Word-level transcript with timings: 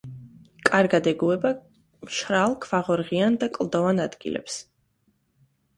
კარგად 0.69 1.09
ეგუება 1.11 1.51
მშრალ, 2.09 2.57
ქვაღორღიან 2.67 3.41
და 3.45 3.53
კლდოვან 3.61 4.05
ადგილებს. 4.09 4.59